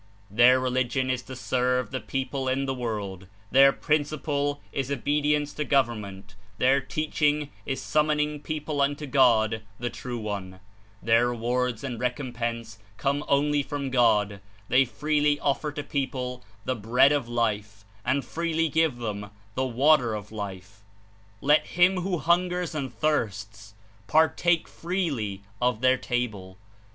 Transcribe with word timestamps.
Their 0.31 0.59
religion 0.59 1.11
Is 1.11 1.21
to 1.21 1.35
serve 1.35 1.91
the 1.91 1.99
people 1.99 2.47
in 2.47 2.65
the 2.65 2.73
world; 2.73 3.27
their 3.51 3.71
principle 3.71 4.59
Is 4.71 4.89
obedience 4.89 5.53
to 5.53 5.63
government; 5.63 6.33
their 6.57 6.81
teaching 6.81 7.51
Is 7.67 7.83
summoning 7.83 8.39
people 8.39 8.81
unto 8.81 9.05
God, 9.05 9.61
the 9.77 9.91
True 9.91 10.17
One; 10.17 10.59
their 11.03 11.27
rewards 11.29 11.83
and 11.83 11.99
recompense 11.99 12.79
come 12.97 13.23
only 13.27 13.61
from 13.61 13.91
God; 13.91 14.39
they 14.69 14.85
freely 14.85 15.39
offer 15.39 15.71
to 15.71 15.83
people 15.83 16.43
the 16.65 16.75
Bread 16.75 17.11
of 17.11 17.29
Life 17.29 17.85
and 18.03 18.25
freely 18.25 18.69
give 18.69 18.97
them 18.97 19.29
the 19.53 19.67
Water 19.67 20.15
of 20.15 20.31
Life. 20.31 20.81
Let 21.41 21.67
him 21.77 21.97
who 21.97 22.17
hungers 22.17 22.73
and 22.73 22.91
thirsts 22.91 23.75
partake 24.07 24.67
freely 24.67 25.43
of 25.61 25.81
their 25.81 25.99
Ta 25.99 26.25
ble. 26.25 26.57